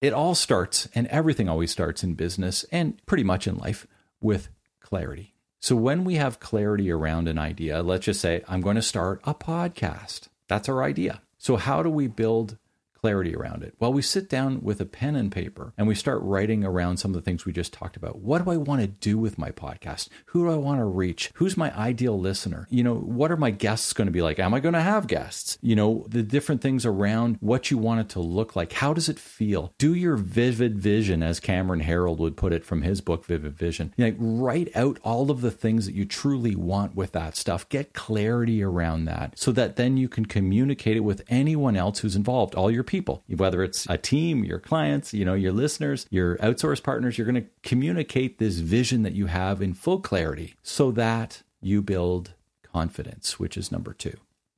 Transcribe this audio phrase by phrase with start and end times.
[0.00, 3.86] It all starts, and everything always starts in business and pretty much in life
[4.20, 4.48] with
[4.80, 5.34] clarity.
[5.60, 9.20] So when we have clarity around an idea, let's just say, I'm going to start
[9.24, 10.28] a podcast.
[10.48, 11.20] That's our idea.
[11.36, 12.56] So, how do we build
[13.00, 13.74] clarity around it?
[13.78, 17.12] Well, we sit down with a pen and paper and we start writing around some
[17.12, 18.18] of the things we just talked about.
[18.18, 20.08] What do I want to do with my podcast?
[20.26, 21.30] Who do I want to reach?
[21.34, 22.66] Who's my ideal listener?
[22.70, 24.38] You know, what are my guests going to be like?
[24.38, 25.58] Am I going to have guests?
[25.62, 28.72] You know, the different things around what you want it to look like.
[28.72, 29.74] How does it feel?
[29.78, 33.94] Do your vivid vision, as Cameron Herold would put it from his book, Vivid Vision.
[33.96, 37.68] You know, write out all of the things that you truly want with that stuff.
[37.68, 42.16] Get clarity around that so that then you can communicate it with anyone else who's
[42.16, 46.36] involved, all your people, whether it's a team, your clients, you know, your listeners, your
[46.38, 50.90] outsource partners, you're going to communicate this vision that you have in full clarity so
[50.90, 52.34] that you build
[52.64, 54.16] confidence, which is number two.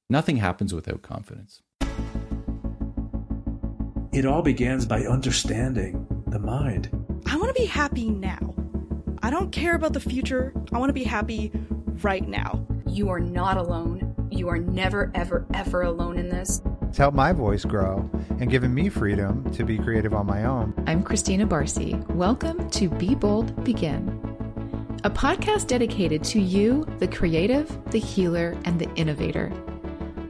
[0.09, 1.60] Nothing happens without confidence.
[4.12, 6.88] It all begins by understanding the mind.
[7.26, 8.54] I want to be happy now.
[9.23, 10.54] I don't care about the future.
[10.73, 11.52] I want to be happy
[12.02, 12.66] right now.
[12.93, 14.29] You are not alone.
[14.30, 16.60] You are never, ever, ever alone in this
[16.93, 20.74] to help my voice grow and given me freedom to be creative on my own.
[20.87, 21.95] I'm Christina Barcy.
[22.10, 24.09] Welcome to Be Bold, Begin,
[25.04, 29.51] a podcast dedicated to you, the creative, the healer, and the innovator.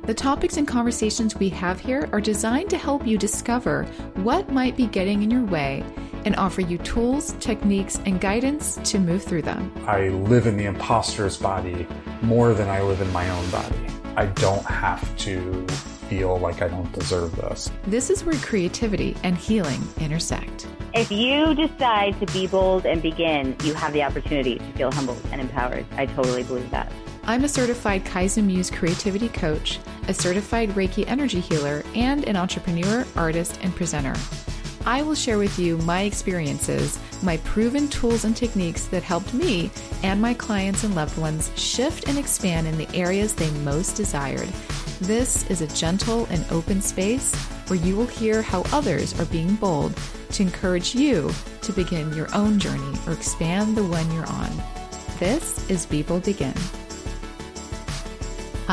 [0.04, 3.86] The topics and conversations we have here are designed to help you discover
[4.22, 5.84] what might be getting in your way
[6.24, 9.72] and offer you tools, techniques, and guidance to move through them.
[9.84, 11.88] I live in the imposter's body
[12.22, 13.76] more than I live in my own body.
[14.16, 15.66] I don't have to
[16.08, 17.70] feel like I don't deserve this.
[17.86, 20.66] This is where creativity and healing intersect.
[20.94, 25.22] If you decide to be bold and begin, you have the opportunity to feel humbled
[25.32, 25.86] and empowered.
[25.96, 26.92] I totally believe that.
[27.24, 29.78] I'm a certified Kaizen Muse creativity coach,
[30.08, 34.14] a certified Reiki energy healer, and an entrepreneur, artist, and presenter.
[34.84, 39.70] I will share with you my experiences, my proven tools and techniques that helped me
[40.02, 44.48] and my clients and loved ones shift and expand in the areas they most desired
[45.02, 47.34] this is a gentle and open space
[47.66, 49.92] where you will hear how others are being bold
[50.30, 51.28] to encourage you
[51.62, 54.50] to begin your own journey or expand the one you're on.
[55.18, 56.54] This is Be Bold Begin.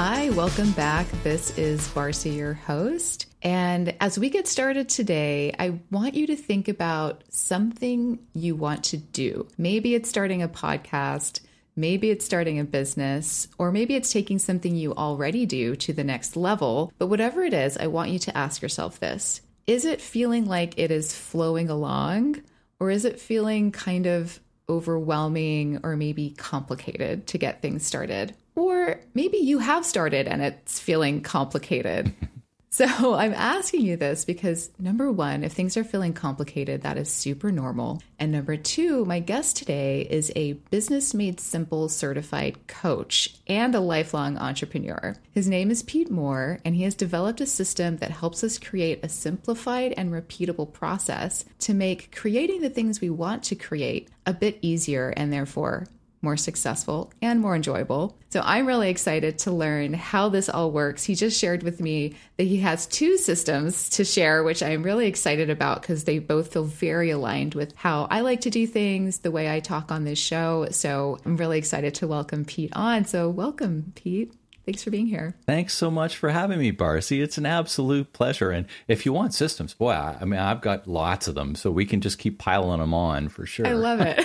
[0.01, 1.07] Hi, welcome back.
[1.23, 3.25] This is Barcy, your host.
[3.41, 8.85] And as we get started today, I want you to think about something you want
[8.85, 9.45] to do.
[9.57, 11.41] Maybe it's starting a podcast.
[11.75, 16.05] Maybe it's starting a business, or maybe it's taking something you already do to the
[16.05, 16.93] next level.
[16.97, 20.79] But whatever it is, I want you to ask yourself this Is it feeling like
[20.79, 22.41] it is flowing along,
[22.79, 24.39] or is it feeling kind of
[24.69, 28.33] overwhelming or maybe complicated to get things started?
[28.59, 32.13] Or maybe you have started and it's feeling complicated.
[32.71, 37.11] So I'm asking you this because number one, if things are feeling complicated, that is
[37.11, 37.99] super normal.
[38.19, 43.79] And number two, my guest today is a Business Made Simple certified coach and a
[43.79, 45.15] lifelong entrepreneur.
[45.31, 48.99] His name is Pete Moore, and he has developed a system that helps us create
[49.03, 54.33] a simplified and repeatable process to make creating the things we want to create a
[54.33, 55.87] bit easier and therefore
[56.21, 58.17] more successful, and more enjoyable.
[58.29, 61.03] So I'm really excited to learn how this all works.
[61.03, 65.07] He just shared with me that he has two systems to share, which I'm really
[65.07, 69.19] excited about because they both feel very aligned with how I like to do things,
[69.19, 70.67] the way I talk on this show.
[70.71, 73.05] So I'm really excited to welcome Pete on.
[73.05, 74.38] So welcome, Pete.
[74.69, 75.33] Thanks for being here.
[75.47, 77.23] Thanks so much for having me, Barcy.
[77.23, 78.51] It's an absolute pleasure.
[78.51, 81.87] And if you want systems, boy, I, mean, I've got lots of them, so we
[81.87, 83.65] can just keep piling them on for sure.
[83.65, 84.23] I love it.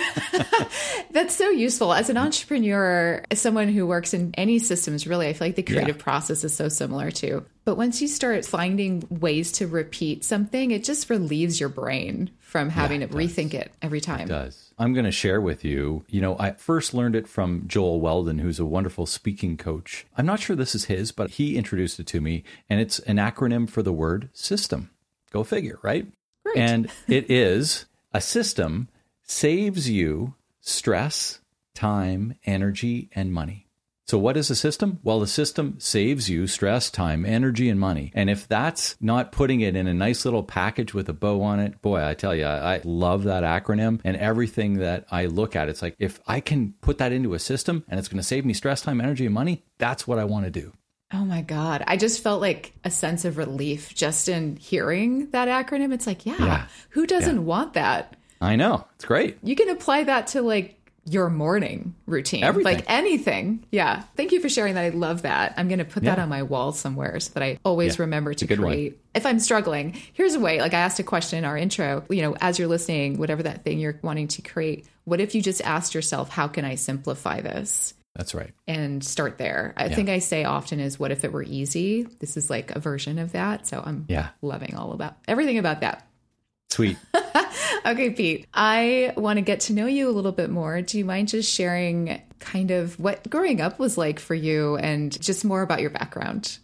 [1.11, 1.95] That's so useful.
[1.95, 5.63] As an entrepreneur, as someone who works in any systems, really, I feel like the
[5.63, 6.03] creative yeah.
[6.03, 7.43] process is so similar too.
[7.65, 12.69] But once you start finding ways to repeat something, it just relieves your brain from
[12.69, 14.21] having yeah, to rethink it every time.
[14.21, 14.71] It does.
[14.77, 16.05] I'm going to share with you.
[16.07, 20.05] You know, I first learned it from Joel Weldon, who's a wonderful speaking coach.
[20.15, 23.17] I'm not sure this is his, but he introduced it to me, and it's an
[23.17, 24.91] acronym for the word system.
[25.31, 26.05] Go figure, right?
[26.43, 26.57] Great.
[26.57, 28.89] And it is a system
[29.23, 31.39] saves you stress,
[31.73, 33.64] time, energy, and money.
[34.07, 34.99] So, what is a system?
[35.01, 38.11] Well, the system saves you stress, time, energy, and money.
[38.13, 41.59] And if that's not putting it in a nice little package with a bow on
[41.59, 44.01] it, boy, I tell you, I love that acronym.
[44.03, 47.39] And everything that I look at, it's like if I can put that into a
[47.39, 50.25] system and it's going to save me stress, time, energy, and money, that's what I
[50.25, 50.71] want to do.
[51.11, 51.83] Oh my God.
[51.87, 55.91] I just felt like a sense of relief just in hearing that acronym.
[55.91, 56.67] It's like, yeah, yeah.
[56.89, 57.41] who doesn't yeah.
[57.41, 58.15] want that?
[58.39, 58.85] I know.
[58.95, 59.39] It's great.
[59.41, 62.43] You can apply that to like your morning routine.
[62.43, 62.75] Everything.
[62.75, 63.63] Like anything.
[63.71, 64.03] Yeah.
[64.15, 64.83] Thank you for sharing that.
[64.85, 65.53] I love that.
[65.57, 68.33] I'm going to put that on my wall somewhere so that I always Yeah, remember
[68.33, 68.71] to good one.
[68.71, 68.99] create.
[69.13, 70.59] If I'm struggling, here's a way.
[70.59, 73.63] Like I asked a question in our intro, you know, as you're listening, whatever that
[73.63, 77.41] thing you're wanting to create, what if you just asked yourself, how can I simplify
[77.41, 77.93] this?
[78.15, 78.53] That's right.
[78.65, 79.73] and start there.
[79.75, 82.03] I think I say often is what if it were easy?
[82.19, 83.67] This is like a version of that.
[83.67, 84.29] So I'm Yeah.
[84.41, 86.04] loving all about everything about that.
[86.75, 86.97] Sweet.
[87.85, 90.81] Okay, Pete, I want to get to know you a little bit more.
[90.81, 95.21] Do you mind just sharing kind of what growing up was like for you and
[95.21, 96.57] just more about your background?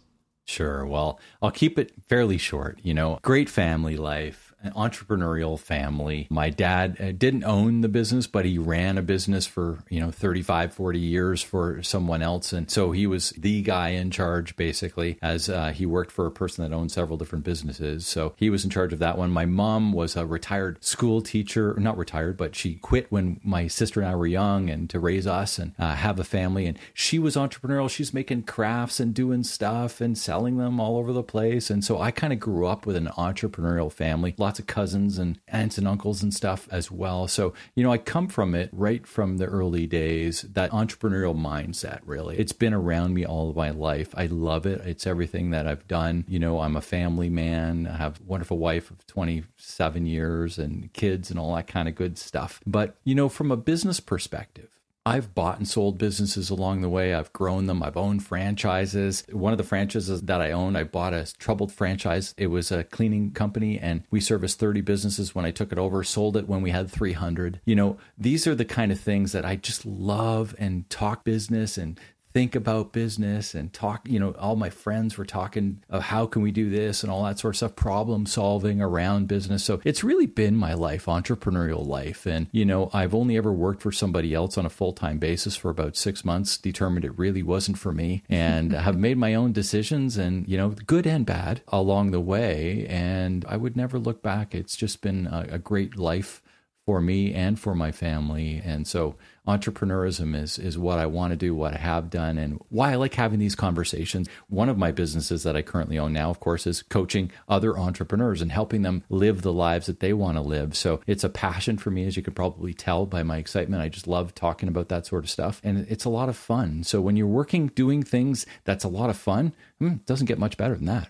[0.46, 0.84] Sure.
[0.84, 2.80] Well, I'll keep it fairly short.
[2.82, 6.26] You know, great family life, an entrepreneurial family.
[6.30, 10.10] My dad uh, didn't own the business, but he ran a business for, you know,
[10.10, 12.52] 35, 40 years for someone else.
[12.52, 16.30] And so he was the guy in charge, basically, as uh, he worked for a
[16.30, 18.06] person that owned several different businesses.
[18.06, 19.30] So he was in charge of that one.
[19.30, 24.00] My mom was a retired school teacher, not retired, but she quit when my sister
[24.00, 26.66] and I were young and to raise us and uh, have a family.
[26.66, 27.90] And she was entrepreneurial.
[27.90, 31.70] She's making crafts and doing stuff and selling them all over the place.
[31.70, 35.38] And so I kind of grew up with an entrepreneurial family, lots of cousins and
[35.48, 37.28] aunts and uncles and stuff as well.
[37.28, 42.00] So, you know, I come from it right from the early days, that entrepreneurial mindset,
[42.04, 42.38] really.
[42.38, 44.14] It's been around me all my life.
[44.16, 44.80] I love it.
[44.82, 46.24] It's everything that I've done.
[46.28, 47.86] You know, I'm a family man.
[47.86, 51.94] I have a wonderful wife of 27 years and kids and all that kind of
[51.94, 52.60] good stuff.
[52.66, 54.68] But, you know, from a business perspective,
[55.04, 57.12] I've bought and sold businesses along the way.
[57.12, 57.82] I've grown them.
[57.82, 59.24] I've owned franchises.
[59.32, 62.34] One of the franchises that I own, I bought a troubled franchise.
[62.36, 66.04] It was a cleaning company and we serviced 30 businesses when I took it over,
[66.04, 67.60] sold it when we had 300.
[67.64, 71.76] You know, these are the kind of things that I just love and talk business
[71.76, 71.98] and
[72.32, 76.42] think about business and talk you know all my friends were talking of how can
[76.42, 79.64] we do this and all that sort of stuff problem solving around business.
[79.64, 82.26] So it's really been my life entrepreneurial life.
[82.26, 85.70] And you know i've only ever worked for somebody else on a full-time basis for
[85.70, 88.22] about six months determined it really wasn't for me.
[88.28, 92.86] And have made my own decisions and you know good and bad along the way.
[92.88, 94.54] And i would never look back.
[94.54, 96.42] It's just been a, a great life
[96.84, 98.60] for me and for my family.
[98.64, 102.60] And so entrepreneurism is is what I want to do, what I have done, and
[102.68, 104.28] why I like having these conversations.
[104.48, 108.40] One of my businesses that I currently own now, of course, is coaching other entrepreneurs
[108.40, 110.76] and helping them live the lives that they want to live.
[110.76, 113.82] So it's a passion for me, as you could probably tell by my excitement.
[113.82, 115.60] I just love talking about that sort of stuff.
[115.64, 116.84] And it's a lot of fun.
[116.84, 120.38] So when you're working doing things that's a lot of fun, hmm, it doesn't get
[120.38, 121.08] much better than that.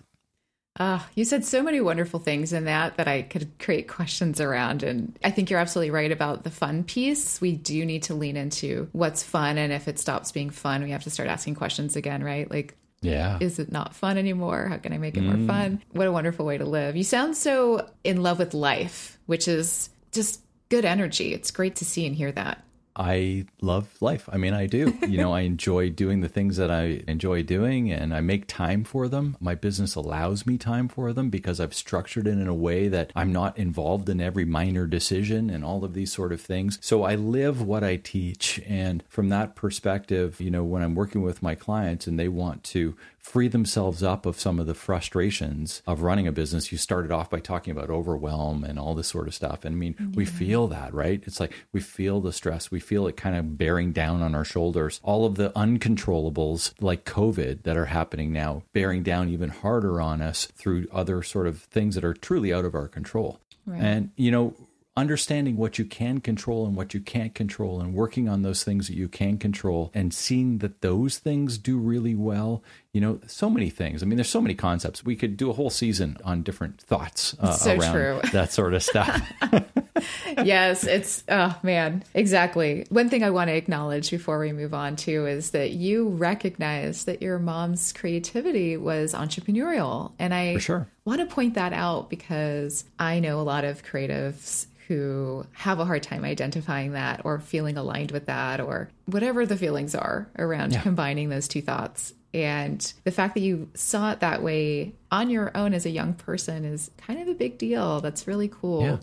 [0.79, 4.81] Ah, you said so many wonderful things in that that I could create questions around.
[4.81, 7.39] And I think you're absolutely right about the fun piece.
[7.39, 9.59] We do need to lean into what's fun.
[9.59, 12.49] And if it stops being fun, we have to start asking questions again, right?
[12.49, 13.37] Like, Yeah.
[13.39, 14.65] is it not fun anymore?
[14.67, 15.83] How can I make it more fun?
[15.91, 16.95] What a wonderful way to live.
[16.95, 21.33] You sound so in love with life, which is just good energy.
[21.35, 22.63] It's great to see and hear that.
[22.95, 24.29] I love life.
[24.31, 24.97] I mean, I do.
[25.07, 28.83] You know, I enjoy doing the things that I enjoy doing and I make time
[28.83, 29.37] for them.
[29.39, 33.11] My business allows me time for them because I've structured it in a way that
[33.15, 36.77] I'm not involved in every minor decision and all of these sort of things.
[36.81, 38.61] So I live what I teach.
[38.67, 42.63] And from that perspective, you know, when I'm working with my clients and they want
[42.65, 46.71] to free themselves up of some of the frustrations of running a business.
[46.71, 49.63] You started off by talking about overwhelm and all this sort of stuff.
[49.63, 51.23] And I mean, we feel that, right?
[51.25, 54.45] It's like we feel the stress, we feel it kind of bearing down on our
[54.45, 54.99] shoulders.
[55.03, 60.21] All of the uncontrollables like COVID that are happening now, bearing down even harder on
[60.21, 63.39] us through other sort of things that are truly out of our control.
[63.81, 64.53] And, you know,
[64.95, 68.87] understanding what you can control and what you can't control and working on those things
[68.87, 73.49] that you can control and seeing that those things do really well you know so
[73.49, 76.43] many things i mean there's so many concepts we could do a whole season on
[76.43, 78.21] different thoughts uh, So around true.
[78.33, 79.19] that sort of stuff
[80.43, 82.85] yes, it's oh man, exactly.
[82.89, 87.05] One thing I want to acknowledge before we move on too is that you recognize
[87.05, 90.87] that your mom's creativity was entrepreneurial, and I For sure.
[91.05, 95.85] want to point that out because I know a lot of creatives who have a
[95.85, 100.73] hard time identifying that or feeling aligned with that or whatever the feelings are around
[100.81, 102.13] combining those two thoughts.
[102.33, 106.13] And the fact that you saw it that way on your own as a young
[106.13, 108.01] person is kind of a big deal.
[108.01, 108.83] That's really cool.
[108.83, 108.97] Yeah.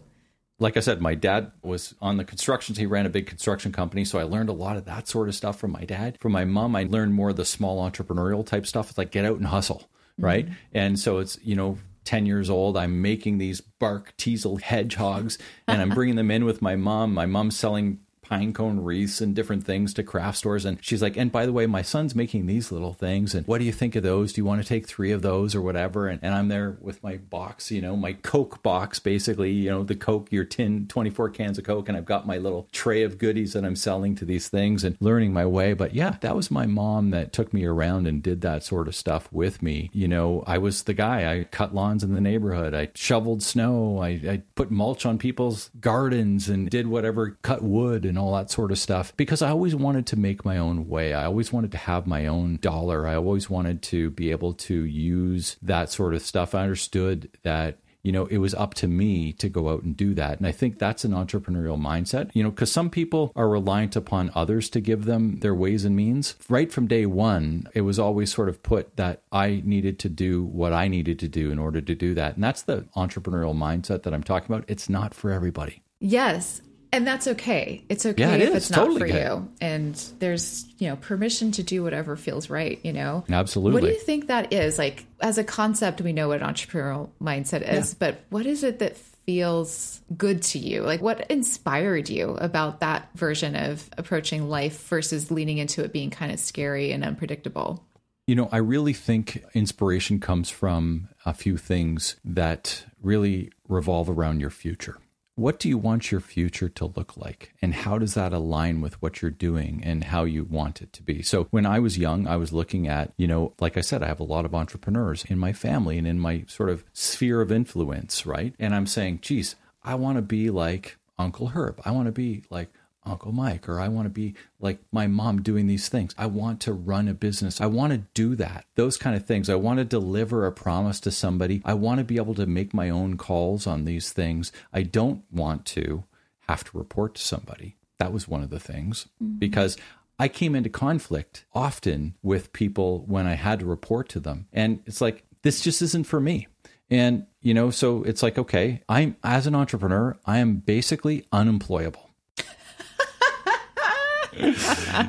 [0.60, 2.74] like I said, my dad was on the construction.
[2.76, 4.04] He ran a big construction company.
[4.04, 6.18] So I learned a lot of that sort of stuff from my dad.
[6.20, 8.90] From my mom, I learned more of the small entrepreneurial type stuff.
[8.90, 10.44] It's like get out and hustle, right?
[10.44, 10.54] Mm-hmm.
[10.74, 11.78] And so it's, you know,
[12.10, 15.38] 10 years old, I'm making these bark teasel hedgehogs
[15.68, 17.14] and I'm bringing them in with my mom.
[17.14, 20.64] My mom's selling pine cone wreaths and different things to craft stores.
[20.64, 23.34] And she's like, and by the way, my son's making these little things.
[23.34, 24.32] And what do you think of those?
[24.32, 26.06] Do you want to take three of those or whatever?
[26.06, 29.82] And, and I'm there with my box, you know, my Coke box, basically, you know,
[29.82, 31.88] the Coke, your tin, 24 cans of Coke.
[31.88, 34.96] And I've got my little tray of goodies that I'm selling to these things and
[35.00, 35.72] learning my way.
[35.72, 38.94] But yeah, that was my mom that took me around and did that sort of
[38.94, 39.90] stuff with me.
[39.92, 41.32] You know, I was the guy.
[41.32, 42.74] I cut lawns in the neighborhood.
[42.74, 43.98] I shoveled snow.
[43.98, 48.50] I, I put mulch on people's gardens and did whatever, cut wood and all that
[48.50, 51.14] sort of stuff because I always wanted to make my own way.
[51.14, 53.06] I always wanted to have my own dollar.
[53.06, 56.54] I always wanted to be able to use that sort of stuff.
[56.54, 60.14] I understood that you know, it was up to me to go out and do
[60.14, 60.38] that.
[60.38, 64.30] And I think that's an entrepreneurial mindset, you know, because some people are reliant upon
[64.34, 66.34] others to give them their ways and means.
[66.48, 70.42] Right from day one, it was always sort of put that I needed to do
[70.42, 72.36] what I needed to do in order to do that.
[72.36, 74.68] And that's the entrepreneurial mindset that I'm talking about.
[74.68, 75.82] It's not for everybody.
[75.98, 76.62] Yes.
[76.92, 77.84] And that's okay.
[77.88, 78.56] It's okay Yeah, it if is.
[78.56, 79.24] it's Totally not for okay.
[79.24, 79.48] you.
[79.60, 83.24] And there's, you know, permission to do whatever feels right, you know?
[83.30, 83.80] Absolutely.
[83.80, 84.76] What do you think that is?
[84.78, 88.80] Like, as a concept, we know what an entrepreneurial mindset is, but what is it
[88.80, 90.82] that feels good to you?
[90.82, 96.10] Like, what inspired you about that version of approaching life versus leaning into it being
[96.10, 97.86] kind of scary and unpredictable?
[98.26, 104.40] You know, I really think inspiration comes from a few things that really revolve around
[104.40, 104.98] your future.
[105.40, 107.54] What do you want your future to look like?
[107.62, 111.02] And how does that align with what you're doing and how you want it to
[111.02, 111.22] be?
[111.22, 114.06] So, when I was young, I was looking at, you know, like I said, I
[114.08, 117.50] have a lot of entrepreneurs in my family and in my sort of sphere of
[117.50, 118.54] influence, right?
[118.58, 121.80] And I'm saying, geez, I want to be like Uncle Herb.
[121.86, 122.68] I want to be like
[123.04, 126.14] Uncle Mike, or I want to be like my mom doing these things.
[126.18, 127.60] I want to run a business.
[127.60, 128.66] I want to do that.
[128.74, 129.48] Those kind of things.
[129.48, 131.62] I want to deliver a promise to somebody.
[131.64, 134.52] I want to be able to make my own calls on these things.
[134.72, 136.04] I don't want to
[136.48, 137.76] have to report to somebody.
[137.98, 139.38] That was one of the things mm-hmm.
[139.38, 139.76] because
[140.18, 144.48] I came into conflict often with people when I had to report to them.
[144.52, 146.46] And it's like, this just isn't for me.
[146.90, 152.09] And, you know, so it's like, okay, I'm, as an entrepreneur, I am basically unemployable.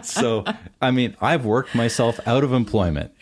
[0.04, 0.44] So
[0.82, 3.12] i mean i've worked myself out of employment.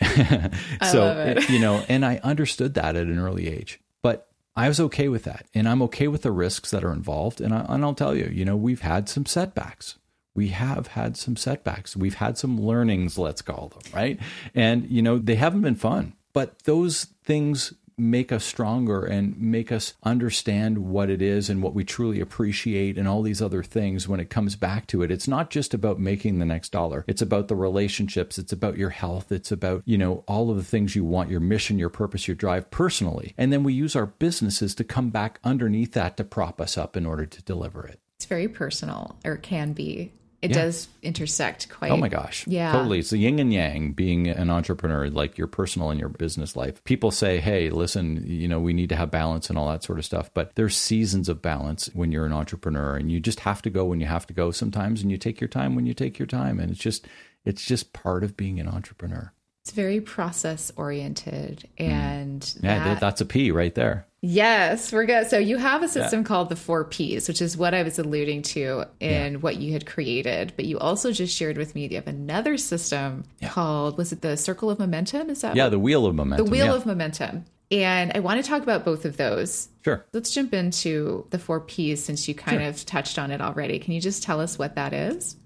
[0.82, 5.08] So you know and i understood that at an early age but i was okay
[5.08, 5.46] with that.
[5.54, 7.40] And i'm okay with the risks that are involved.
[7.40, 9.96] And, I, and i'll tell you you know we've had some setbacks.
[10.34, 11.96] We have had some setbacks.
[11.96, 14.18] We've had some learnings let's call them right?
[14.54, 19.70] And you know they haven't been fun but those things make us stronger and make
[19.70, 24.08] us understand what it is and what we truly appreciate and all these other things
[24.08, 25.10] when it comes back to it.
[25.10, 27.04] It's not just about making the next dollar.
[27.06, 28.38] It's about the relationships.
[28.38, 29.30] It's about your health.
[29.30, 32.34] It's about, you know, all of the things you want, your mission, your purpose, your
[32.34, 33.34] drive personally.
[33.36, 36.96] And then we use our businesses to come back underneath that to prop us up
[36.96, 38.00] in order to deliver it.
[38.16, 40.12] It's very personal, or can be.
[40.42, 40.62] It Yeah.
[40.62, 41.90] does intersect quite.
[41.92, 42.46] Oh my gosh.
[42.46, 42.72] Yeah.
[42.72, 43.00] Totally.
[43.00, 46.82] It's the yin and yang being an entrepreneur, like your personal and your business life.
[46.84, 49.98] People say, hey, listen, you know, we need to have balance and all that sort
[49.98, 50.30] of stuff.
[50.32, 53.84] But there's seasons of balance when you're an entrepreneur and you just have to go
[53.84, 56.26] when you have to go sometimes and you take your time when you take your
[56.26, 56.58] time.
[56.58, 57.06] And it's just
[57.44, 59.32] it's just part of being an entrepreneur.
[59.62, 62.64] It's very process oriented, and Mm.
[62.64, 64.06] Yeah, that- that's a P right there.
[64.22, 65.28] Yes, we're good.
[65.30, 68.42] So you have a system called the four Ps, which is what I was alluding
[68.42, 70.52] to in what you had created.
[70.56, 74.36] But you also just shared with me you have another system called was it the
[74.36, 75.30] Circle of Momentum?
[75.30, 76.44] Is that Yeah, what- the wheel of momentum.
[76.44, 76.74] the Wheel yeah.
[76.74, 77.44] of Momentum?
[77.72, 79.68] And I want to talk about both of those.
[79.84, 80.04] Sure.
[80.12, 83.78] Let's jump into the four Ps since you kind of touched on it already.
[83.78, 85.36] Can you just tell us what that is?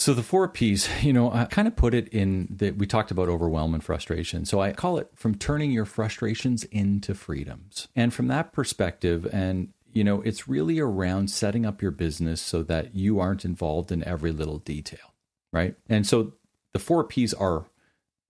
[0.00, 3.10] So the four P's, you know, I kind of put it in that we talked
[3.10, 4.46] about overwhelm and frustration.
[4.46, 7.86] So I call it from turning your frustrations into freedoms.
[7.94, 12.62] And from that perspective, and you know, it's really around setting up your business so
[12.62, 15.14] that you aren't involved in every little detail,
[15.52, 15.74] right?
[15.86, 16.32] And so
[16.72, 17.66] the four P's are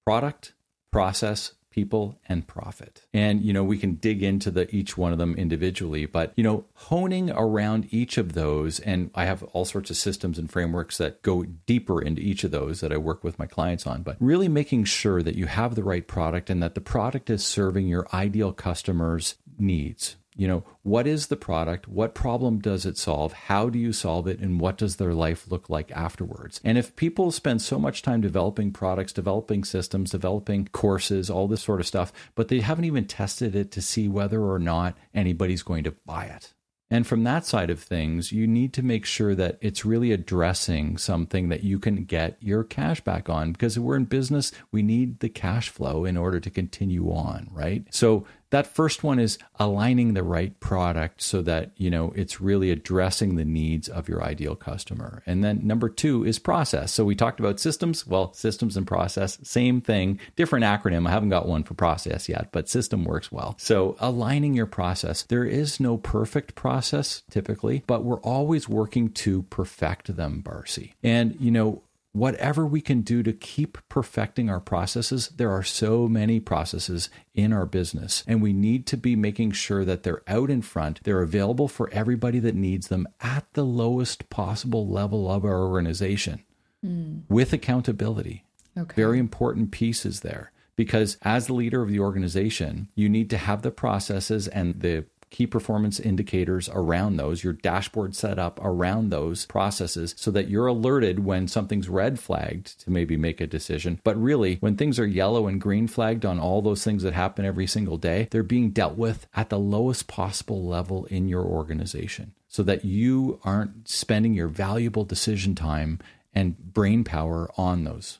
[0.04, 0.54] product,
[0.90, 3.06] process, people and profit.
[3.14, 6.44] And you know, we can dig into the each one of them individually, but you
[6.44, 10.98] know, honing around each of those and I have all sorts of systems and frameworks
[10.98, 14.18] that go deeper into each of those that I work with my clients on, but
[14.20, 17.88] really making sure that you have the right product and that the product is serving
[17.88, 20.16] your ideal customers' needs.
[20.36, 21.88] You know, what is the product?
[21.88, 23.32] What problem does it solve?
[23.32, 24.38] How do you solve it?
[24.38, 26.60] And what does their life look like afterwards?
[26.64, 31.62] And if people spend so much time developing products, developing systems, developing courses, all this
[31.62, 35.62] sort of stuff, but they haven't even tested it to see whether or not anybody's
[35.62, 36.54] going to buy it.
[36.90, 40.98] And from that side of things, you need to make sure that it's really addressing
[40.98, 45.20] something that you can get your cash back on because we're in business, we need
[45.20, 47.86] the cash flow in order to continue on, right?
[47.90, 52.70] So that first one is aligning the right product so that, you know, it's really
[52.70, 55.22] addressing the needs of your ideal customer.
[55.26, 56.92] And then number 2 is process.
[56.92, 61.06] So we talked about systems, well, systems and process, same thing, different acronym.
[61.06, 63.54] I haven't got one for process yet, but system works well.
[63.58, 65.22] So aligning your process.
[65.22, 70.94] There is no perfect process typically, but we're always working to perfect them, Barcy.
[71.02, 76.08] And, you know, whatever we can do to keep perfecting our processes, there are so
[76.08, 80.50] many processes in our business, and we need to be making sure that they're out
[80.50, 85.44] in front, they're available for everybody that needs them at the lowest possible level of
[85.44, 86.42] our organization
[86.84, 87.22] mm.
[87.28, 88.44] with accountability.
[88.76, 88.94] Okay.
[88.94, 90.52] Very important pieces there.
[90.76, 95.04] Because as the leader of the organization, you need to have the processes and the
[95.30, 100.66] key performance indicators around those, your dashboard set up around those processes so that you're
[100.66, 104.00] alerted when something's red flagged to maybe make a decision.
[104.04, 107.44] But really, when things are yellow and green flagged on all those things that happen
[107.44, 112.34] every single day, they're being dealt with at the lowest possible level in your organization
[112.48, 116.00] so that you aren't spending your valuable decision time
[116.34, 118.18] and brain power on those.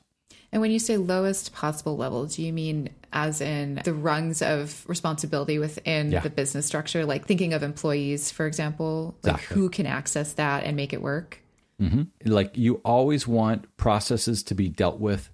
[0.51, 4.83] And when you say lowest possible level, do you mean as in the rungs of
[4.87, 6.19] responsibility within yeah.
[6.19, 7.05] the business structure?
[7.05, 9.55] Like thinking of employees, for example, like exactly.
[9.55, 11.39] who can access that and make it work?
[11.81, 12.03] Mm-hmm.
[12.29, 15.29] Like you always want processes to be dealt with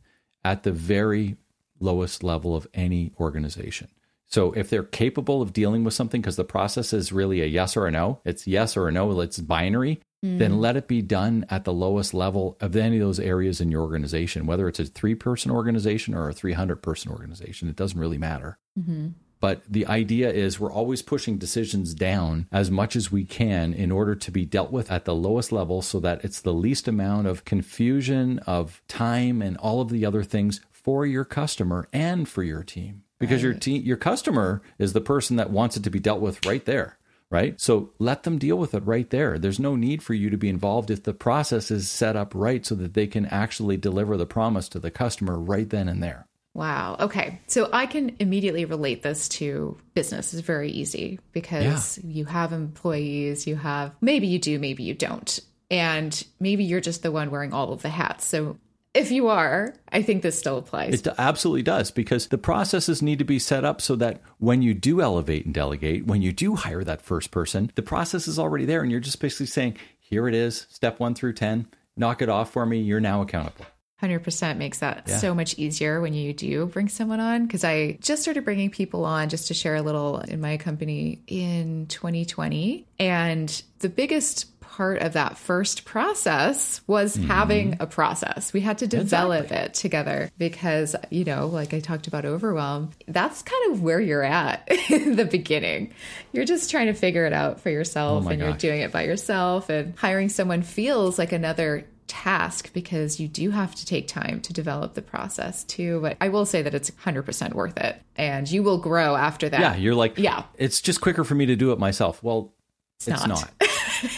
[0.46, 1.38] at the very
[1.80, 3.90] lowest level of any organization.
[4.28, 7.78] So if they're capable of dealing with something because the process is really a yes
[7.78, 11.46] or a no, it's yes or a no, it's binary, then let it be done
[11.50, 14.86] at the lowest level of any of those areas in your organization, whether it's a
[14.86, 17.70] three person organization or a 300 person organization.
[17.70, 18.58] It doesn't really matter.
[18.80, 19.10] Mm-hmm.
[19.40, 23.92] But the idea is we're always pushing decisions down as much as we can in
[23.92, 27.28] order to be dealt with at the lowest level so that it's the least amount
[27.28, 32.42] of confusion, of time, and all of the other things for your customer and for
[32.42, 33.04] your team.
[33.20, 33.50] Because right.
[33.50, 36.66] your team, your customer is the person that wants it to be dealt with right
[36.66, 36.97] there
[37.30, 37.60] right?
[37.60, 39.38] So let them deal with it right there.
[39.38, 42.66] There's no need for you to be involved if the process is set up right
[42.66, 46.26] so that they can actually deliver the promise to the customer right then and there.
[46.54, 46.98] Wow.
[47.00, 47.40] Okay.
[47.46, 50.34] So I can immediately relate this to business.
[50.34, 52.04] It's very easy because yeah.
[52.08, 55.40] you have employees, you have maybe you do, maybe you don't.
[55.70, 58.26] And maybe you're just the one wearing all of the hats.
[58.26, 58.58] So
[58.98, 60.94] if you are, I think this still applies.
[60.96, 64.74] It absolutely does because the processes need to be set up so that when you
[64.74, 68.66] do elevate and delegate, when you do hire that first person, the process is already
[68.66, 72.30] there and you're just basically saying, here it is, step one through 10, knock it
[72.30, 73.66] off for me, you're now accountable.
[74.02, 75.18] 100% makes that yeah.
[75.18, 79.06] so much easier when you do bring someone on because I just started bringing people
[79.06, 85.02] on just to share a little in my company in 2020 and the biggest part
[85.02, 87.28] of that first process was mm-hmm.
[87.28, 88.54] having a process.
[88.54, 89.66] We had to develop exactly.
[89.66, 94.22] it together because, you know, like I talked about overwhelm, that's kind of where you're
[94.22, 95.96] at in the beginning.
[96.32, 98.48] You're just trying to figure it out for yourself oh and gosh.
[98.48, 103.50] you're doing it by yourself and hiring someone feels like another task because you do
[103.50, 106.02] have to take time to develop the process too.
[106.02, 109.60] But I will say that it's 100% worth it and you will grow after that.
[109.60, 112.22] Yeah, you're like, yeah, it's just quicker for me to do it myself.
[112.22, 112.54] Well,
[112.98, 113.30] it's, it's not.
[113.30, 113.52] not.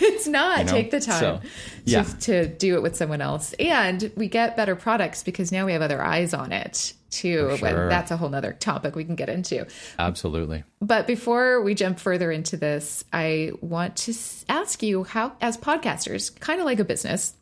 [0.01, 0.59] it's not.
[0.59, 0.71] You know?
[0.71, 1.41] Take the time so,
[1.85, 2.03] yeah.
[2.03, 3.53] to, to do it with someone else.
[3.59, 7.57] And we get better products because now we have other eyes on it too.
[7.57, 7.89] Sure.
[7.89, 9.67] That's a whole nother topic we can get into.
[9.97, 10.63] Absolutely.
[10.79, 14.13] But before we jump further into this, I want to
[14.47, 17.33] ask you how, as podcasters, kind of like a business,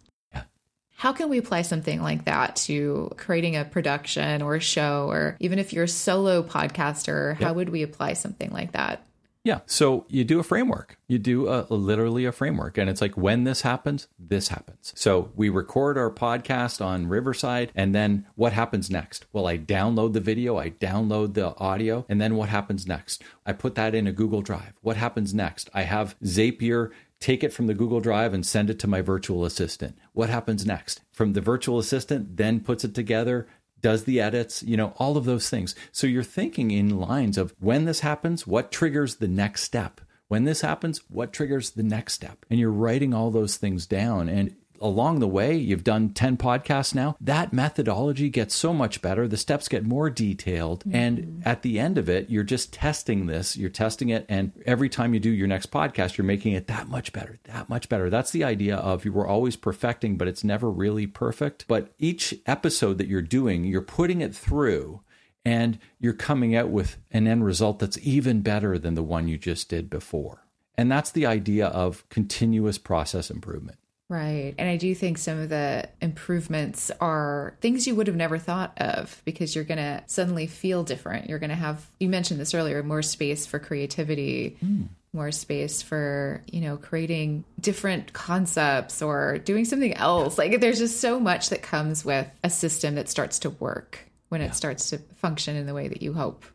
[0.97, 5.37] how can we apply something like that to creating a production or a show, or
[5.39, 9.06] even if you're a solo podcaster, how would we apply something like that?
[9.47, 9.61] Yeah.
[9.65, 10.97] So you do a framework.
[11.07, 12.77] You do a, literally a framework.
[12.77, 14.91] And it's like when this happens, this happens.
[14.93, 17.71] So we record our podcast on Riverside.
[17.73, 19.25] And then what happens next?
[19.31, 22.05] Well, I download the video, I download the audio.
[22.09, 23.23] And then what happens next?
[23.45, 24.73] I put that in a Google Drive.
[24.81, 25.69] What happens next?
[25.73, 29.45] I have Zapier take it from the Google Drive and send it to my virtual
[29.45, 29.97] assistant.
[30.13, 31.01] What happens next?
[31.11, 33.47] From the virtual assistant, then puts it together,
[33.81, 35.75] does the edits, you know, all of those things.
[35.91, 40.01] So you're thinking in lines of when this happens, what triggers the next step?
[40.27, 42.45] When this happens, what triggers the next step?
[42.49, 44.27] And you're writing all those things down.
[44.27, 47.15] And along the way, you've done 10 podcasts now.
[47.19, 49.27] That methodology gets so much better.
[49.27, 50.81] The steps get more detailed.
[50.81, 50.95] Mm-hmm.
[50.95, 54.25] And at the end of it, you're just testing this, you're testing it.
[54.29, 57.69] And every time you do your next podcast, you're making it that much better, that
[57.69, 58.09] much better.
[58.09, 61.65] That's the idea of you were always perfecting, but it's never really perfect.
[61.67, 65.01] But each episode that you're doing, you're putting it through
[65.45, 69.37] and you're coming out with an end result that's even better than the one you
[69.37, 70.43] just did before.
[70.77, 73.79] And that's the idea of continuous process improvement.
[74.09, 74.55] Right.
[74.57, 78.71] And I do think some of the improvements are things you would have never thought
[78.77, 81.27] of because you're going to suddenly feel different.
[81.29, 84.55] You're going to have, you mentioned this earlier, more space for creativity.
[84.61, 84.83] Hmm.
[85.13, 90.37] More space for, you know, creating different concepts or doing something else.
[90.37, 94.41] Like, there's just so much that comes with a system that starts to work when
[94.41, 96.45] it starts to function in the way that you hope.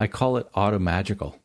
[0.00, 1.38] I call it automagical.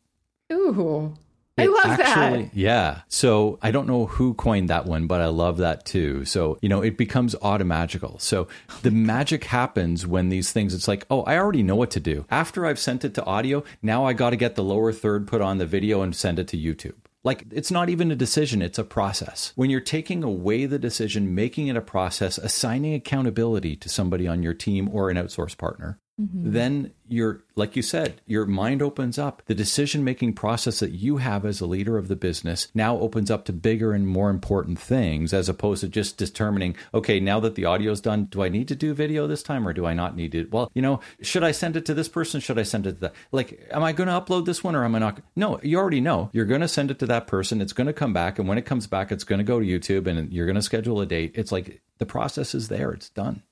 [0.51, 1.15] Ooh,
[1.59, 2.55] I love actually, that.
[2.55, 3.01] Yeah.
[3.07, 6.25] So I don't know who coined that one, but I love that too.
[6.25, 8.19] So, you know, it becomes automagical.
[8.19, 8.47] So
[8.81, 12.25] the magic happens when these things, it's like, oh, I already know what to do.
[12.29, 15.41] After I've sent it to audio, now I got to get the lower third put
[15.41, 16.95] on the video and send it to YouTube.
[17.23, 19.51] Like it's not even a decision, it's a process.
[19.55, 24.41] When you're taking away the decision, making it a process, assigning accountability to somebody on
[24.41, 26.51] your team or an outsourced partner, Mm-hmm.
[26.51, 29.41] then you're like you said, your mind opens up.
[29.45, 33.31] The decision making process that you have as a leader of the business now opens
[33.31, 37.55] up to bigger and more important things as opposed to just determining, okay, now that
[37.55, 40.15] the audio's done, do I need to do video this time or do I not
[40.15, 40.51] need it?
[40.51, 42.39] Well, you know, should I send it to this person?
[42.39, 43.15] Should I send it to that?
[43.31, 45.21] Like, am I going to upload this one or am I not?
[45.35, 46.29] No, you already know.
[46.33, 47.61] You're going to send it to that person.
[47.61, 48.39] It's going to come back.
[48.39, 50.61] And when it comes back, it's going to go to YouTube and you're going to
[50.61, 51.31] schedule a date.
[51.35, 52.91] It's like the process is there.
[52.91, 53.43] It's done.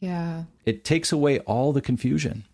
[0.00, 0.44] Yeah.
[0.66, 2.44] It takes away all the confusion.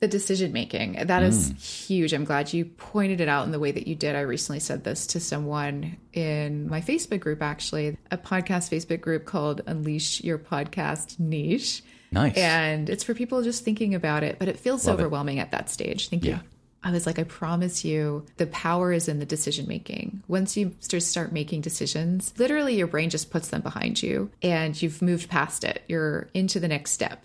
[0.00, 1.58] the decision making that is mm.
[1.60, 4.60] huge i'm glad you pointed it out in the way that you did i recently
[4.60, 10.22] said this to someone in my facebook group actually a podcast facebook group called unleash
[10.22, 11.82] your podcast niche
[12.12, 12.36] Nice.
[12.36, 15.02] and it's for people just thinking about it but it feels Love it.
[15.02, 16.40] overwhelming at that stage thank you Yeah.
[16.84, 20.22] I was like, I promise you, the power is in the decision making.
[20.28, 24.80] Once you just start making decisions, literally your brain just puts them behind you and
[24.80, 25.82] you've moved past it.
[25.88, 27.24] You're into the next step.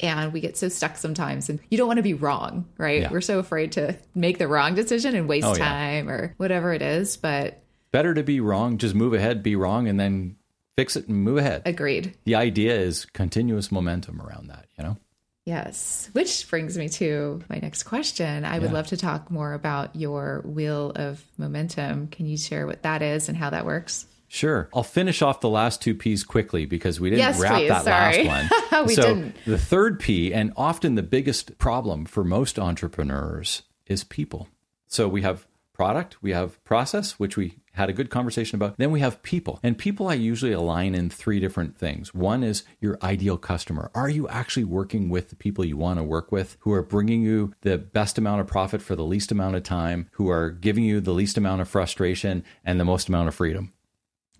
[0.00, 3.02] And we get so stuck sometimes, and you don't want to be wrong, right?
[3.02, 3.12] Yeah.
[3.12, 5.64] We're so afraid to make the wrong decision and waste Oh, yeah.
[5.64, 7.16] time or whatever it is.
[7.16, 10.34] But Better to be wrong, just move ahead, be wrong, and then
[10.76, 11.62] fix it and move ahead.
[11.64, 12.12] agreed.
[12.24, 14.96] the idea is continuous momentum around that, you know?
[15.46, 16.08] Yes.
[16.12, 18.44] Which brings me to my next question.
[18.46, 22.06] I would love to talk more about your wheel of momentum.
[22.08, 24.06] Can you share what that is and how that works?
[24.28, 24.68] Sure.
[24.74, 27.68] I'll finish off the last two P's quickly because we didn't Yes, wrap please.
[27.68, 28.24] that Sorry.
[28.24, 28.86] last one.
[28.86, 29.36] We so didn't.
[29.46, 34.48] the third P, and often the biggest problem for most entrepreneurs, is people.
[34.88, 38.76] So we have product, we have process, which we had a good conversation about.
[38.78, 39.60] Then we have people.
[39.62, 42.14] And people I usually align in three different things.
[42.14, 43.90] One is your ideal customer.
[43.94, 47.22] Are you actually working with the people you want to work with who are bringing
[47.22, 50.84] you the best amount of profit for the least amount of time, who are giving
[50.84, 53.72] you the least amount of frustration and the most amount of freedom?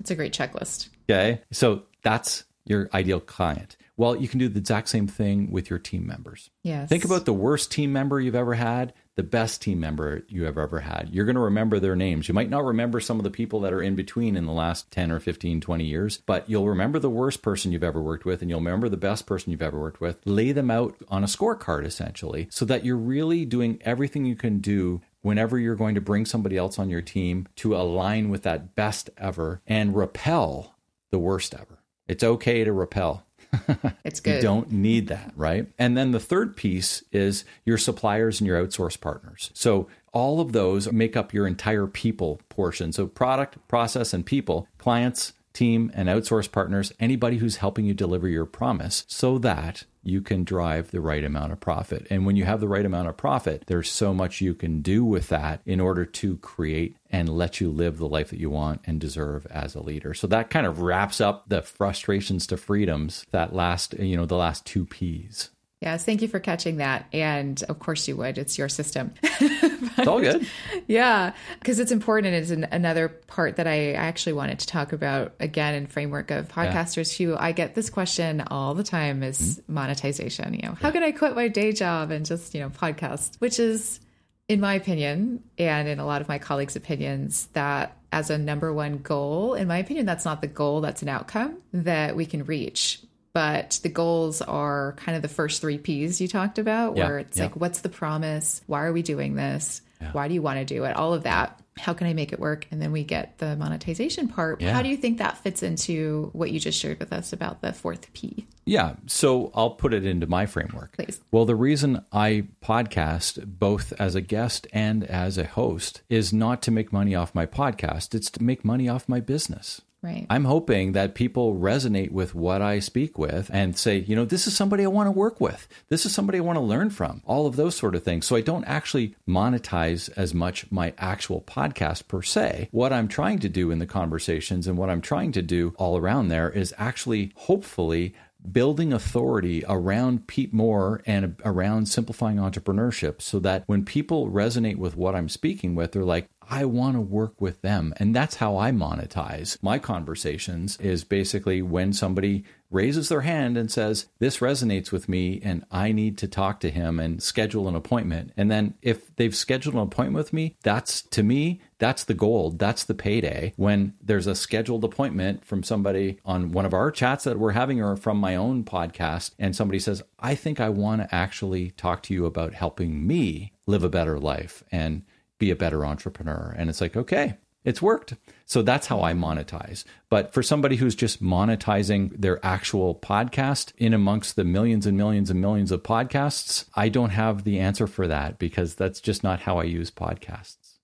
[0.01, 0.89] It's a great checklist.
[1.11, 1.41] Okay.
[1.51, 3.77] So that's your ideal client.
[3.97, 6.51] Well, you can do the exact same thing with your team members.
[6.63, 6.89] Yes.
[6.89, 10.59] Think about the worst team member you've ever had, the best team member you have
[10.59, 11.11] ever had.
[11.13, 12.27] You're going to remember their names.
[12.27, 14.91] You might not remember some of the people that are in between in the last
[14.91, 18.43] 10 or 15, 20 years, but you'll remember the worst person you've ever worked with
[18.43, 20.19] and you'll remember the best person you've ever worked with.
[20.25, 24.59] Lay them out on a scorecard essentially so that you're really doing everything you can
[24.59, 28.75] do whenever you're going to bring somebody else on your team to align with that
[28.75, 30.75] best ever and repel
[31.11, 31.79] the worst ever.
[32.07, 33.24] It's okay to repel.
[34.05, 35.67] It's You don't need that, right?
[35.79, 39.51] And then the third piece is your suppliers and your outsource partners.
[39.55, 42.93] So all of those make up your entire people portion.
[42.93, 48.29] So product, process, and people, clients, team, and outsource partners, anybody who's helping you deliver
[48.29, 52.07] your promise so that you can drive the right amount of profit.
[52.11, 55.03] And when you have the right amount of profit, there's so much you can do
[55.03, 58.83] with that in order to create and let you live the life that you want
[58.85, 60.13] and deserve as a leader.
[60.13, 64.37] So that kind of wraps up the frustrations to freedoms, that last, you know, the
[64.37, 65.51] last two P's.
[65.85, 66.03] Yes.
[66.03, 67.05] Thank you for catching that.
[67.13, 68.39] And of course you would.
[68.39, 69.13] It's your system.
[69.97, 70.49] It's all good.
[70.89, 71.35] yeah.
[71.61, 72.35] Because it's important.
[72.35, 76.49] It's an, another part that I actually wanted to talk about again in framework of
[76.49, 79.75] podcasters who I get this question all the time is mm-hmm.
[79.75, 80.55] monetization.
[80.55, 83.61] You know, how can I quit my day job and just, you know, podcast, which
[83.61, 84.01] is
[84.49, 88.73] in my opinion, and in a lot of my colleagues' opinions, that as a number
[88.73, 92.45] one goal, in my opinion, that's not the goal, that's an outcome that we can
[92.45, 93.01] reach.
[93.35, 97.19] But the goals are kind of the first three P's you talked about, Yeah, where
[97.19, 97.45] it's yeah.
[97.45, 98.63] like, what's the promise?
[98.67, 99.83] Why are we doing this?
[100.13, 100.97] Why do you want to do it?
[100.97, 101.61] All of that.
[101.79, 102.67] How can I make it work?
[102.71, 104.61] And then we get the monetization part.
[104.61, 104.73] Yeah.
[104.73, 107.73] How do you think that fits into what you just shared with us about the
[107.73, 108.47] fourth P?
[108.67, 108.95] Yeah.
[109.07, 110.93] So I'll put it into my framework.
[110.93, 111.21] Please.
[111.33, 116.63] Well, the reason I podcast both as a guest and as a host is not
[116.63, 119.81] to make money off my podcast, it's to make money off my business.
[120.05, 120.27] Right.
[120.29, 124.47] I'm hoping that people resonate with what I speak with and say, you know, this
[124.47, 125.67] is somebody I want to work with.
[125.89, 127.23] This is somebody I want to learn from.
[127.25, 128.27] All of those sort of things.
[128.27, 132.69] So I don't actually monetize as much my actual podcast per se.
[132.71, 135.97] What I'm trying to do in the conversations and what I'm trying to do all
[135.97, 138.15] around there is actually hopefully
[138.51, 144.97] building authority around Pete Moore and around simplifying entrepreneurship so that when people resonate with
[144.97, 147.95] what I'm speaking with, they're like, I want to work with them.
[147.97, 153.71] And that's how I monetize my conversations is basically when somebody raises their hand and
[153.71, 157.77] says, This resonates with me and I need to talk to him and schedule an
[157.77, 158.33] appointment.
[158.37, 162.59] And then if they've scheduled an appointment with me, that's to me, that's the gold.
[162.59, 163.53] That's the payday.
[163.57, 167.81] When there's a scheduled appointment from somebody on one of our chats that we're having
[167.81, 172.03] or from my own podcast, and somebody says, I think I want to actually talk
[172.05, 175.03] to you about helping me live a better life and
[175.45, 176.55] be a better entrepreneur.
[176.57, 178.15] And it's like, okay, it's worked.
[178.47, 179.85] So that's how I monetize.
[180.09, 185.31] But for somebody who's just monetizing their actual podcast in amongst the millions and millions
[185.31, 189.41] and millions of podcasts, I don't have the answer for that because that's just not
[189.41, 190.79] how I use podcasts.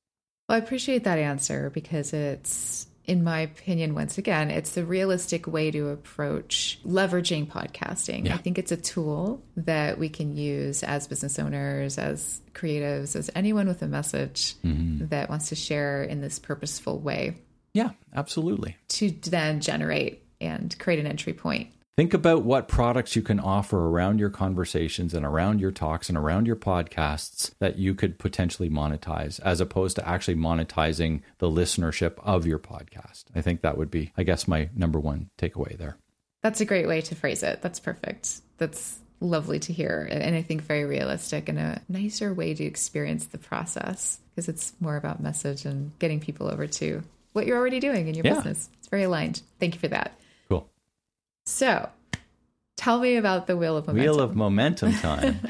[0.46, 5.46] Well, I appreciate that answer because it's in my opinion, once again, it's the realistic
[5.46, 8.26] way to approach leveraging podcasting.
[8.26, 8.34] Yeah.
[8.34, 13.28] I think it's a tool that we can use as business owners, as creatives, as
[13.34, 15.08] anyone with a message Mm-hmm.
[15.08, 17.36] that wants to share in this purposeful way
[17.74, 18.76] Yeah, absolutely.
[18.90, 21.68] to then generate and create an entry point.
[22.00, 26.16] Think about what products you can offer around your conversations and around your talks and
[26.16, 32.14] around your podcasts that you could potentially monetize as opposed to actually monetizing the listenership
[32.20, 33.24] of your podcast.
[33.34, 35.98] I think that would be, I guess, my number one takeaway there.
[36.42, 37.60] That's a great way to phrase it.
[37.60, 38.40] That's perfect.
[38.56, 40.08] That's lovely to hear.
[40.10, 44.72] And I think very realistic and a nicer way to experience the process because it's
[44.80, 47.02] more about message and getting people over to
[47.34, 48.36] what you're already doing in your Yeah.
[48.36, 48.70] business.
[48.78, 49.42] It's very aligned.
[49.58, 50.16] Thank you for that.
[51.44, 51.88] So
[52.76, 54.02] tell me about the Wheel of Momentum.
[54.02, 55.40] Wheel of momentum time.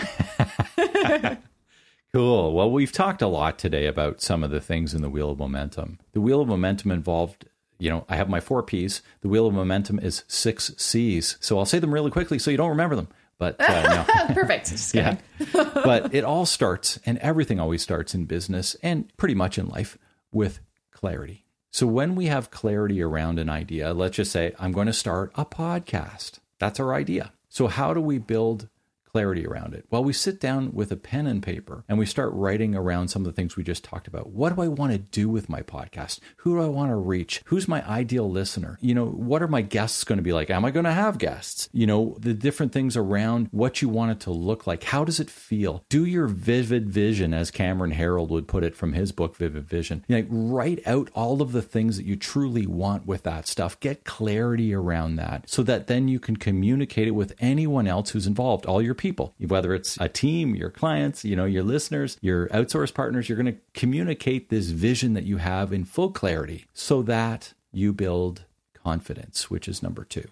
[2.12, 2.54] cool.
[2.54, 5.38] Well, we've talked a lot today about some of the things in the Wheel of
[5.38, 5.98] Momentum.
[6.12, 7.46] The Wheel of Momentum involved,
[7.78, 9.02] you know, I have my four P's.
[9.20, 11.36] The Wheel of Momentum is six C's.
[11.40, 13.08] So I'll say them really quickly so you don't remember them.
[13.38, 14.34] But uh, no.
[14.34, 14.68] Perfect.
[14.68, 15.16] Just yeah.
[15.54, 19.96] but it all starts, and everything always starts in business and pretty much in life
[20.30, 20.60] with
[20.92, 21.46] clarity.
[21.70, 25.32] So when we have clarity around an idea, let's just say, I'm going to start
[25.36, 26.40] a podcast.
[26.58, 27.32] That's our idea.
[27.48, 28.68] So, how do we build
[29.10, 29.86] clarity around it?
[29.90, 33.22] Well, we sit down with a pen and paper and we start writing around some
[33.22, 34.30] of the things we just talked about.
[34.30, 36.20] What do I want to do with my podcast?
[36.38, 37.42] Who do I want to reach?
[37.46, 38.78] Who's my ideal listener?
[38.80, 40.50] You know, what are my guests going to be like?
[40.50, 41.68] Am I going to have guests?
[41.72, 44.84] You know, the different things around what you want it to look like.
[44.84, 45.84] How does it feel?
[45.88, 50.04] Do your vivid vision, as Cameron Herold would put it from his book, Vivid Vision.
[50.08, 53.78] You know, write out all of the things that you truly want with that stuff.
[53.80, 58.26] Get clarity around that so that then you can communicate it with anyone else who's
[58.26, 62.48] involved, all your people, whether it's a team, your clients, you know, your listeners, your
[62.48, 67.00] outsource partners, you're going to communicate this vision that you have in full clarity so
[67.02, 70.28] that you build confidence, which is number two.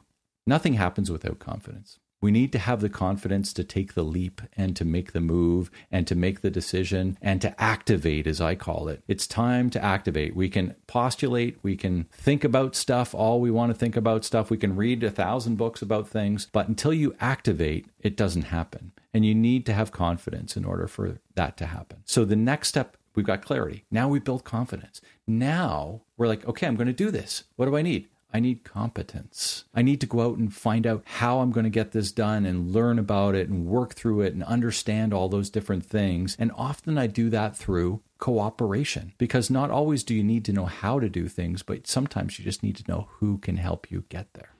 [0.46, 1.98] Nothing happens without confidence.
[2.20, 5.70] We need to have the confidence to take the leap and to make the move
[5.90, 9.02] and to make the decision and to activate, as I call it.
[9.06, 10.34] It's time to activate.
[10.34, 14.50] We can postulate, we can think about stuff, all we want to think about stuff.
[14.50, 18.92] We can read a thousand books about things, but until you activate, it doesn't happen.
[19.14, 22.02] And you need to have confidence in order for that to happen.
[22.04, 23.84] So the next step, we've got clarity.
[23.90, 25.00] Now we build confidence.
[25.26, 27.44] Now we're like, okay, I'm going to do this.
[27.56, 28.08] What do I need?
[28.32, 29.64] I need competence.
[29.74, 32.44] I need to go out and find out how I'm going to get this done
[32.44, 36.36] and learn about it and work through it and understand all those different things.
[36.38, 40.66] And often I do that through cooperation because not always do you need to know
[40.66, 44.04] how to do things, but sometimes you just need to know who can help you
[44.10, 44.50] get there.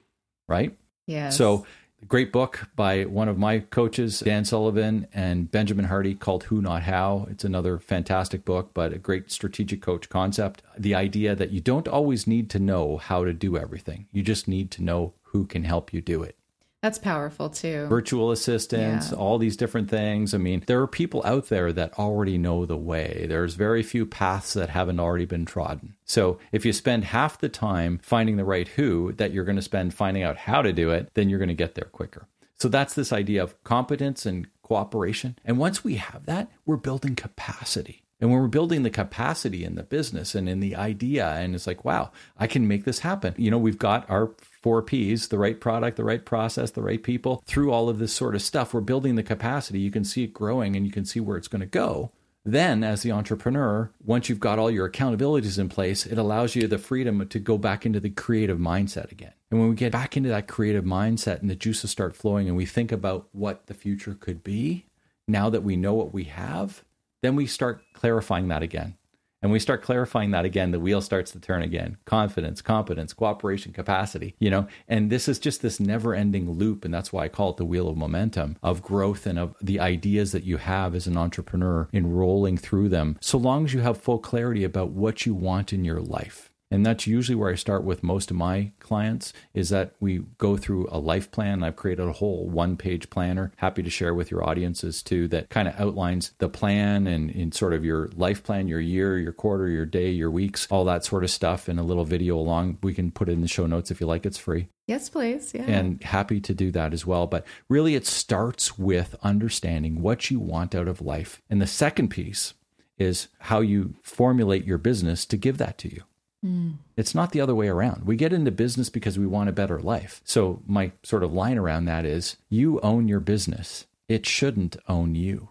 [0.47, 0.75] Right?
[1.05, 1.29] Yeah.
[1.29, 1.65] So,
[2.07, 6.83] great book by one of my coaches, Dan Sullivan and Benjamin Hardy, called Who Not
[6.83, 7.27] How.
[7.29, 10.63] It's another fantastic book, but a great strategic coach concept.
[10.77, 14.47] The idea that you don't always need to know how to do everything, you just
[14.47, 16.35] need to know who can help you do it.
[16.81, 17.87] That's powerful too.
[17.87, 19.17] Virtual assistants, Yeah.
[19.17, 20.33] all these different things.
[20.33, 23.25] I mean, there are people out there that already know the way.
[23.27, 25.95] There's very few paths that haven't already been trodden.
[26.05, 29.61] So if you spend half the time finding the right who that you're going to
[29.61, 32.27] spend finding out how to do it, then you're going to get there quicker.
[32.55, 35.37] So that's this idea of competence and cooperation.
[35.43, 38.03] And once we have that, we're building capacity.
[38.21, 41.65] And when we're building the capacity in the business and in the idea, and it's
[41.65, 43.33] like, wow, I can make this happen.
[43.37, 47.01] You know, we've got our four P's the right product, the right process, the right
[47.01, 47.41] people.
[47.45, 49.79] Through all of this sort of stuff, we're building the capacity.
[49.79, 52.11] You can see it growing and you can see where it's going to go.
[52.45, 56.67] then as the entrepreneur, once you've got all your accountabilities in place, it allows you
[56.67, 59.33] the freedom to go back into the creative mindset again.
[59.51, 62.57] And when we get back into that creative mindset and the juices start flowing and
[62.57, 64.85] we think about what the future could be,
[65.27, 66.83] now that we know what we have,
[67.21, 68.95] then we start clarifying that again.
[69.41, 71.97] And we start clarifying that again, the wheel starts to turn again.
[72.03, 76.83] Confidence, competence, cooperation, capacity, you know, and this is just this never ending loop.
[76.83, 79.79] And that's why I call it the wheel of momentum of growth and of the
[79.79, 83.79] ideas that you have as an entrepreneur in rolling through them, so long as you
[83.79, 86.48] have full clarity about what you want in your life.
[86.71, 90.55] And that's usually where I start with most of my clients is that we go
[90.55, 91.63] through a life plan.
[91.63, 95.49] I've created a whole one page planner, happy to share with your audiences too, that
[95.49, 99.31] kind of outlines the plan and in sort of your life plan, your year, your
[99.31, 102.77] quarter, your day, your weeks, all that sort of stuff in a little video along.
[102.83, 104.67] We can put it in the show notes if you like, it's free.
[104.85, 105.53] Yes, please.
[105.53, 105.63] Yeah.
[105.63, 107.27] And happy to do that as well.
[107.27, 111.41] But really, it starts with understanding what you want out of life.
[111.49, 112.53] And the second piece
[112.97, 116.03] is how you formulate your business to give that to you.
[116.43, 116.71] Hmm.
[116.95, 118.05] It's not the other way around.
[118.05, 120.21] We get into business because we want a better life.
[120.23, 125.15] So, my sort of line around that is you own your business, it shouldn't own
[125.15, 125.49] you.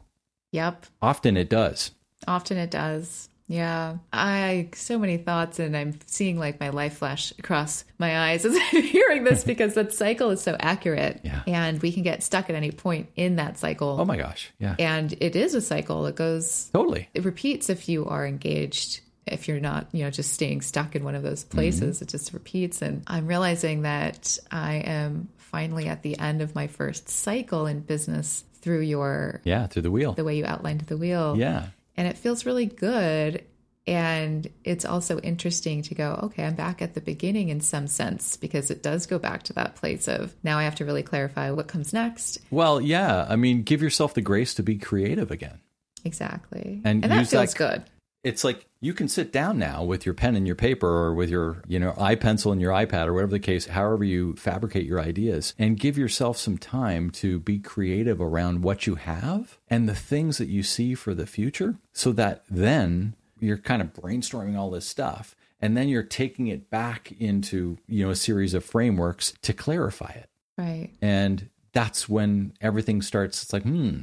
[0.52, 0.86] Yep.
[1.02, 1.90] Often it does.
[2.26, 3.28] Often it does.
[3.48, 3.96] Yeah.
[4.12, 8.54] I so many thoughts and I'm seeing like my life flash across my eyes as
[8.54, 11.20] I'm hearing this because that cycle is so accurate.
[11.24, 11.42] Yeah.
[11.46, 13.96] And we can get stuck at any point in that cycle.
[14.00, 14.50] Oh my gosh.
[14.58, 14.76] Yeah.
[14.78, 16.06] And it is a cycle.
[16.06, 17.08] It goes Totally.
[17.14, 19.00] it repeats if you are engaged
[19.32, 22.04] if you're not you know just staying stuck in one of those places mm-hmm.
[22.04, 26.66] it just repeats and i'm realizing that i am finally at the end of my
[26.66, 29.66] first cycle in business through your Yeah.
[29.68, 30.12] Through the wheel.
[30.12, 31.66] the way you outlined the wheel Yeah.
[31.96, 33.44] and it feels really good
[33.86, 38.36] and it's also interesting to go okay i'm back at the beginning in some sense
[38.36, 41.50] because it does go back to that place of now i have to really clarify
[41.50, 43.24] what comes next Well, yeah.
[43.28, 45.60] I mean, give yourself the grace to be creative again.
[46.04, 47.82] exactly And and, that use that- feels good
[48.24, 51.30] It's like you can sit down now with your pen and your paper or with
[51.30, 54.86] your, you know, eye pencil and your iPad or whatever the case, however you fabricate
[54.86, 59.88] your ideas and give yourself some time to be creative around what you have and
[59.88, 64.58] the things that you see for the future so that then you're kind of brainstorming
[64.58, 68.64] all this stuff and then you're taking it back into, you know, a series of
[68.64, 70.28] frameworks to clarify it.
[70.56, 73.42] right And that's when everything starts.
[73.42, 74.00] It's like, hmm,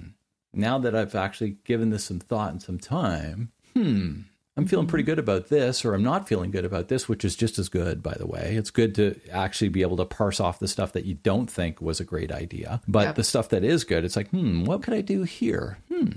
[0.53, 4.21] now that I've actually given this some thought and some time, hmm,
[4.57, 7.35] I'm feeling pretty good about this, or I'm not feeling good about this, which is
[7.35, 8.55] just as good, by the way.
[8.55, 11.81] It's good to actually be able to parse off the stuff that you don't think
[11.81, 12.81] was a great idea.
[12.87, 13.15] But Yep.
[13.15, 15.79] the stuff that is good, it's like, hmm, what could I do here?
[15.93, 16.11] Hmm.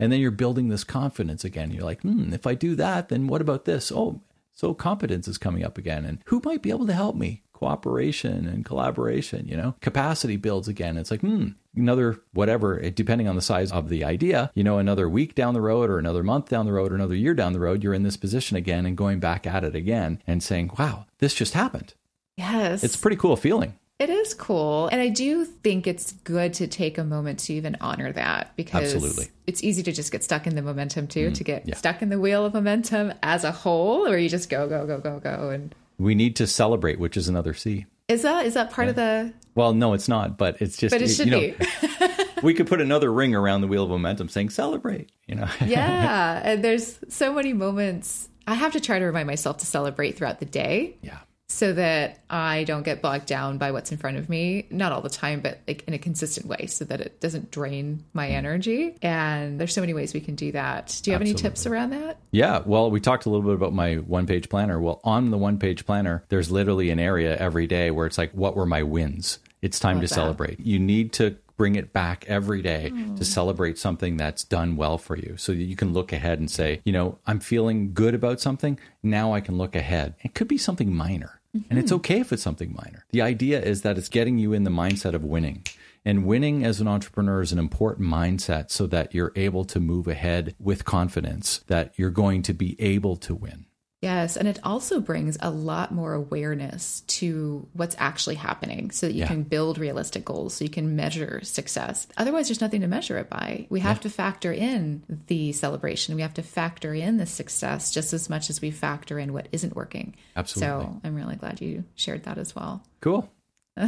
[0.00, 1.70] And then you're building this confidence again.
[1.70, 3.92] You're like, hmm, if I do that, then what about this?
[3.92, 4.20] Oh,
[4.54, 6.04] so competence is coming up again.
[6.04, 7.42] And who might be able to help me?
[7.62, 10.96] Cooperation and collaboration, you know, capacity builds again.
[10.96, 14.78] It's like, hmm, another whatever, it- depending on the size of the idea, you know,
[14.78, 17.52] another week down the road or another month down the road or another year down
[17.52, 20.72] the road, you're in this position again and going back at it again and saying,
[20.76, 21.94] wow, this just happened.
[22.36, 23.78] yes It's a pretty cool feeling.
[24.00, 24.88] It is cool.
[24.88, 28.92] And I do think it's good to take a moment to even honor that because
[28.92, 29.28] Absolutely.
[29.46, 31.76] it's easy to just get stuck in the momentum too, to get yeah.
[31.76, 34.98] stuck in the wheel of momentum as a whole, where you just go, go, go,
[34.98, 35.50] go, go.
[35.50, 37.86] And We need to celebrate, which is another C.
[38.08, 41.02] is that is that part of the Well, no, it's not, but it's just, but
[41.02, 42.24] it should you know, be.
[42.42, 45.48] we could put another ring around the wheel of momentum saying celebrate, you know.
[45.64, 46.40] yeah.
[46.44, 50.40] And there's so many moments I have to try to remind myself to celebrate throughout
[50.40, 50.96] the day.
[51.02, 51.18] yeah.
[51.52, 54.66] So that I don't get bogged down by what's in front of me.
[54.70, 58.04] Not all the time, but like in a consistent way so that it doesn't drain
[58.14, 58.34] my hmm.
[58.34, 58.96] energy.
[59.02, 60.98] And there's so many ways we can do that.
[61.02, 62.18] Do you have any tips around that?
[62.30, 64.80] Yeah, well, we talked a little bit about my one page planner.
[64.80, 68.32] Well, on the one page planner, there's literally an area every day where it's like,
[68.32, 69.38] what were my wins?
[69.60, 70.14] It's time to that.
[70.14, 70.58] celebrate.
[70.58, 73.16] You need to bring it back every day to hmm.
[73.22, 76.80] celebrate something that's done well for you so that you can look ahead and say,
[76.84, 78.78] you know, I'm feeling good about something.
[79.02, 80.14] Now I can look ahead.
[80.22, 81.41] It could be something minor.
[81.68, 83.04] And it's okay if it's something minor.
[83.10, 85.66] The idea is that it's getting you in the mindset of winning.
[86.04, 90.08] And winning as an entrepreneur is an important mindset so that you're able to move
[90.08, 93.66] ahead with confidence that you're going to be able to win.
[94.02, 94.36] Yes.
[94.36, 99.20] And it also brings a lot more awareness to what's actually happening so that you
[99.20, 99.28] Yeah.
[99.28, 102.08] can build realistic goals, so you can measure success.
[102.16, 103.66] Otherwise, there's nothing to measure it by.
[103.70, 108.12] We have to factor in the celebration, we have to factor in the success just
[108.12, 110.14] as much as we factor in what isn't working.
[110.34, 110.84] Absolutely.
[110.84, 112.82] So I'm really glad you shared that as well.
[113.00, 113.30] Cool.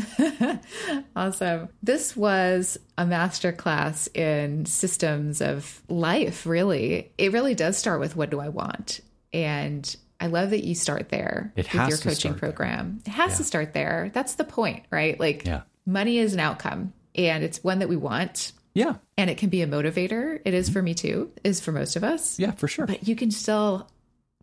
[1.17, 1.69] Awesome.
[1.83, 7.13] This was a masterclass in systems of life, really.
[7.19, 9.01] It really does start with what do I want?
[9.33, 12.33] And I love that you start there It with your coaching start there.
[12.51, 13.01] program.
[13.05, 14.11] It has to start there.
[14.15, 15.21] That's the point, right?
[15.21, 15.63] Like Yeah.
[15.85, 18.53] money is an outcome and it's one that we want.
[18.73, 18.95] Yeah.
[19.19, 20.41] And it can be a motivator.
[20.47, 21.09] It is for me mm-hmm.
[21.09, 22.39] too, is for most of us.
[22.39, 22.87] Yeah, for sure.
[22.87, 23.87] But you can still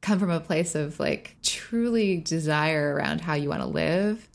[0.02, 4.28] come from a place of like truly desire around how you want to live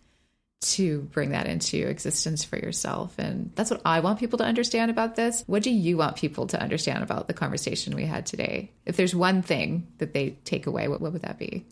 [0.60, 3.14] to bring that into existence for yourself.
[3.18, 5.44] And that's what I want people to understand about this.
[5.46, 8.72] What do you want people to understand about the conversation we had today?
[8.84, 11.66] If there's one thing that they take away, what, what would that be?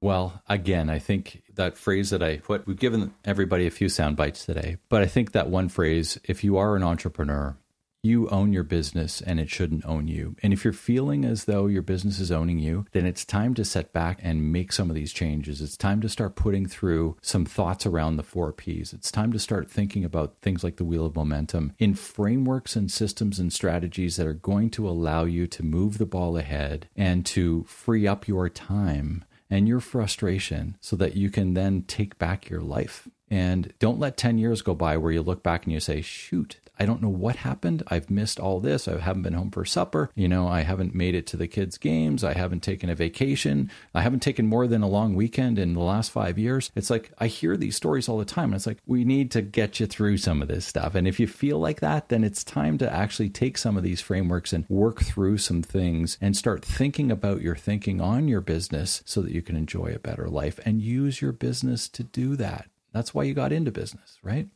[0.00, 4.16] Well, again, I think that phrase that I put, we've given everybody a few sound
[4.16, 7.56] bites today, but I think that one phrase, if you are an entrepreneur,
[8.04, 10.36] you own your business and it shouldn't own you.
[10.42, 13.64] And if you're feeling as though your business is owning you, then it's time to
[13.64, 15.60] set back and make some of these changes.
[15.60, 18.92] It's time to start putting through some thoughts around the four P's.
[18.92, 22.90] It's time to start thinking about things like the wheel of momentum in frameworks and
[22.90, 27.24] systems and strategies that are going to allow you to move the ball ahead and
[27.26, 32.48] to free up your time and your frustration so that you can then take back
[32.48, 33.08] your life.
[33.30, 36.58] And don't let 10 years go by where you look back and you say, shoot,
[36.78, 37.82] I don't know what happened.
[37.88, 38.88] I've missed all this.
[38.88, 40.10] I haven't been home for supper.
[40.14, 42.24] You know, I haven't made it to the kids' games.
[42.24, 43.70] I haven't taken a vacation.
[43.94, 46.70] I haven't taken more than a long weekend in the last five years.
[46.74, 48.46] It's like I hear these stories all the time.
[48.46, 50.94] And it's like, we need to get you through some of this stuff.
[50.94, 54.00] And if you feel like that, then it's time to actually take some of these
[54.00, 59.02] frameworks and work through some things and start thinking about your thinking on your business
[59.04, 62.68] so that you can enjoy a better life and use your business to do that.
[62.92, 64.48] That's why you got into business, right?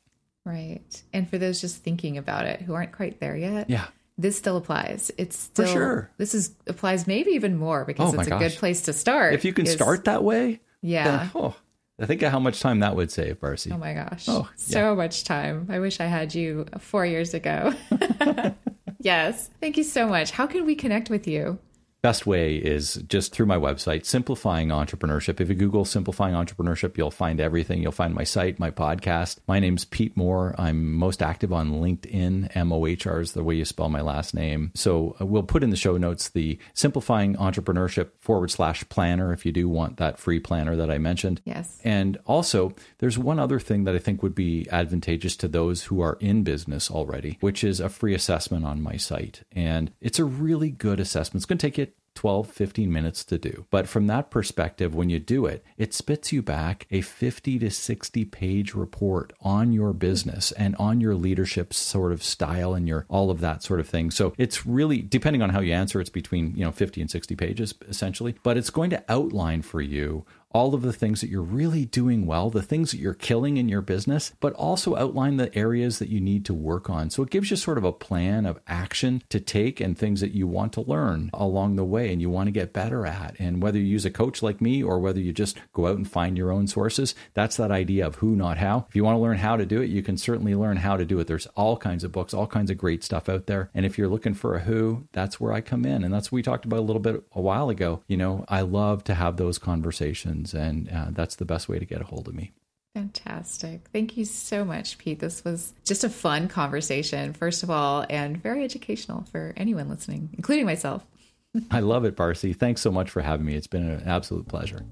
[0.44, 1.02] Right.
[1.12, 3.86] And for those just thinking about it who aren't quite there yet, Yeah.
[4.16, 5.10] this still applies.
[5.18, 6.10] It's still, For sure.
[6.16, 8.40] This is applies maybe even more because Oh my it's a gosh.
[8.40, 9.34] good place to start.
[9.34, 11.18] If you can is- start that way, Yeah.
[11.18, 11.56] then, oh,
[12.00, 13.72] I think of how much time that would save, Barcy.
[13.72, 14.24] Oh my gosh.
[14.28, 15.66] Oh, so much time.
[15.68, 17.74] I wish I had you four years ago.
[19.00, 19.50] yes.
[19.60, 20.30] Thank you so much.
[20.30, 21.58] How can we connect with you?
[22.00, 25.40] Best way is just through my website, Simplifying Entrepreneurship.
[25.40, 27.82] If you Google Simplifying Entrepreneurship, you'll find everything.
[27.82, 29.38] You'll find my site, my podcast.
[29.48, 30.54] My name's Pete Mohr.
[30.56, 32.54] I'm most active on LinkedIn.
[32.54, 34.70] M O H R is the way you spell my last name.
[34.76, 39.44] So uh, we'll put in the show notes the Simplifying Entrepreneurship forward slash planner if
[39.44, 41.42] you do want that free planner that I mentioned.
[41.44, 41.80] Yes.
[41.82, 46.00] And also, there's one other thing that I think would be advantageous to those who
[46.00, 49.42] are in business already, which is a free assessment on my site.
[49.50, 51.40] And it's a really good assessment.
[51.40, 51.88] It's going to take you
[52.18, 53.64] 12, 15 minutes to do.
[53.70, 57.70] But from that perspective, when you do it, it spits you back a 50 to
[57.70, 63.06] 60 page report on your business and on your leadership sort of style and your
[63.08, 64.10] all of that sort of thing.
[64.10, 67.36] So it's really, depending on how you answer, it's between, you know, 50 and 60
[67.36, 71.42] pages essentially, but it's going to outline for you all of the things that you're
[71.42, 75.54] really doing well, the things that you're killing in your business, but also outline the
[75.56, 77.10] areas that you need to work on.
[77.10, 80.32] So it gives you sort of a plan of action to take and things that
[80.32, 83.36] you want to learn along the way and you want to get better at.
[83.38, 86.10] And whether you use a coach like me or whether you just go out and
[86.10, 88.86] find your own sources, that's that idea of who, not how.
[88.88, 91.04] If you want to learn how to do it, you can certainly learn how to
[91.04, 91.26] do it.
[91.26, 93.70] There's all kinds of books, all kinds of great stuff out there.
[93.74, 96.04] And if you're looking for a who, that's where I come in.
[96.04, 98.02] And that's what we talked about a little bit a while ago.
[98.06, 101.84] You know, I love to have those conversations, and uh, that's the best way to
[101.84, 102.52] get a hold of me.
[102.94, 103.88] Fantastic.
[103.92, 105.20] Thank you so much, Pete.
[105.20, 110.30] This was just a fun conversation, first of all, and very educational for anyone listening,
[110.32, 111.06] including myself.
[111.70, 112.52] I love it, Barcy.
[112.52, 113.54] Thanks so much for having me.
[113.54, 114.84] It's been an absolute pleasure.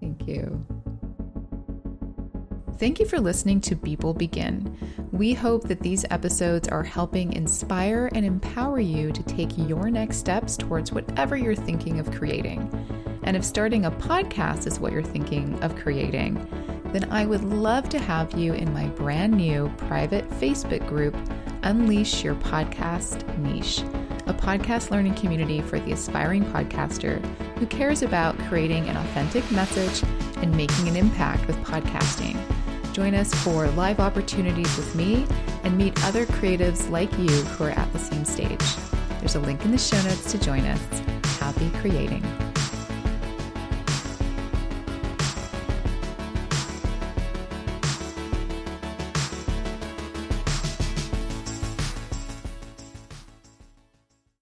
[0.00, 0.66] Thank you.
[2.78, 4.76] Thank you for listening to People Begin.
[5.10, 10.18] We hope that these episodes are helping inspire and empower you to take your next
[10.18, 12.70] steps towards whatever you're thinking of creating.
[13.26, 16.34] And if starting a podcast is what you're thinking of creating,
[16.92, 21.16] then I would love to have you in my brand new private Facebook group,
[21.64, 23.80] Unleash Your Podcast Niche,
[24.26, 27.20] a podcast learning community for the aspiring podcaster
[27.58, 32.38] who cares about creating an authentic message and making an impact with podcasting.
[32.92, 35.26] Join us for live opportunities with me
[35.64, 38.62] and meet other creatives like you who are at the same stage.
[39.18, 40.80] There's a link in the show notes to join us.
[41.40, 42.24] Happy creating.